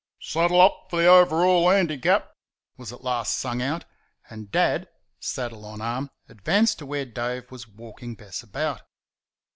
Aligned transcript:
"Saddle 0.19 0.59
up 0.59 0.87
for 0.89 0.99
the 0.99 1.07
Overhaul 1.07 1.69
Handicap!" 1.69 2.33
was 2.75 2.91
at 2.91 3.03
last 3.03 3.37
sung 3.37 3.61
out, 3.61 3.85
and 4.31 4.49
Dad, 4.49 4.89
saddle 5.19 5.63
on 5.63 5.79
arm, 5.79 6.09
advanced 6.27 6.79
to 6.79 6.87
where 6.87 7.05
Dave 7.05 7.51
was 7.51 7.67
walking 7.67 8.15
Bess 8.15 8.41
about. 8.41 8.81